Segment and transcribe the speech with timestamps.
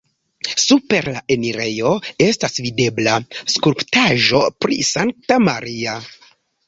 [0.61, 1.91] Super la enirejo
[2.27, 3.13] estas videbla
[3.57, 5.99] skulptaĵo pri Sankta Maria.